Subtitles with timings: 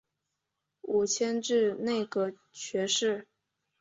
[0.81, 3.27] 五迁至内阁学士。